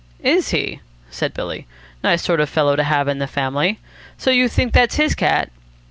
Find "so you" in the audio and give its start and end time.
4.17-4.47